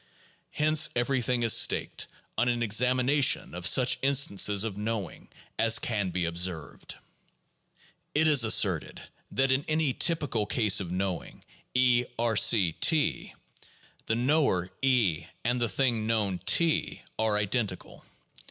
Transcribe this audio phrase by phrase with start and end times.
[0.49, 6.25] Hence everything is staked on an examination of such instances of knowing as can be
[6.25, 6.95] observed.
[8.15, 11.43] It is asserted that in any typical case of knowing
[11.75, 13.35] (E)R C (T),
[14.07, 18.03] the knower (E) and the thing known (T) are identical.